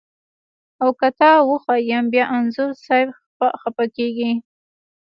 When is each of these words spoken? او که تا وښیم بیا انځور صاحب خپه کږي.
او 0.81 0.89
که 0.99 1.07
تا 1.19 1.29
وښیم 1.47 2.05
بیا 2.13 2.25
انځور 2.35 2.71
صاحب 2.85 3.09
خپه 3.61 3.85
کږي. 3.95 4.31